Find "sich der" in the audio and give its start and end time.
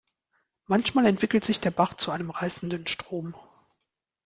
1.45-1.69